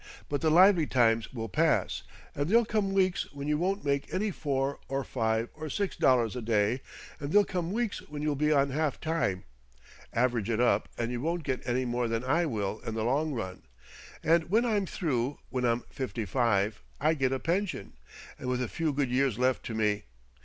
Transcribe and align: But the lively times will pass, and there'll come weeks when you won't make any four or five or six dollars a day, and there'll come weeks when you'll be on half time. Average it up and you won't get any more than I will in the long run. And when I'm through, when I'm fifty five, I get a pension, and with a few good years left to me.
But 0.29 0.41
the 0.41 0.49
lively 0.49 0.87
times 0.87 1.31
will 1.31 1.47
pass, 1.47 2.01
and 2.33 2.49
there'll 2.49 2.65
come 2.65 2.91
weeks 2.91 3.31
when 3.33 3.47
you 3.47 3.59
won't 3.59 3.85
make 3.85 4.11
any 4.11 4.31
four 4.31 4.79
or 4.87 5.03
five 5.03 5.49
or 5.53 5.69
six 5.69 5.95
dollars 5.95 6.35
a 6.35 6.41
day, 6.41 6.81
and 7.19 7.31
there'll 7.31 7.45
come 7.45 7.71
weeks 7.71 7.99
when 8.09 8.23
you'll 8.23 8.33
be 8.33 8.51
on 8.51 8.71
half 8.71 8.99
time. 8.99 9.43
Average 10.11 10.49
it 10.49 10.59
up 10.59 10.89
and 10.97 11.11
you 11.11 11.21
won't 11.21 11.43
get 11.43 11.61
any 11.67 11.85
more 11.85 12.07
than 12.07 12.23
I 12.23 12.47
will 12.47 12.79
in 12.79 12.95
the 12.95 13.03
long 13.03 13.31
run. 13.33 13.61
And 14.23 14.49
when 14.49 14.65
I'm 14.65 14.87
through, 14.87 15.37
when 15.51 15.65
I'm 15.65 15.81
fifty 15.91 16.25
five, 16.25 16.81
I 16.99 17.13
get 17.13 17.31
a 17.31 17.37
pension, 17.37 17.93
and 18.39 18.49
with 18.49 18.63
a 18.63 18.67
few 18.67 18.93
good 18.93 19.11
years 19.11 19.37
left 19.37 19.63
to 19.67 19.75
me. 19.75 20.05